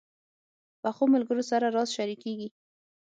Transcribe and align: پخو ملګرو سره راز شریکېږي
پخو 0.81 1.03
ملګرو 1.13 1.43
سره 1.51 1.65
راز 1.75 1.89
شریکېږي 1.97 2.49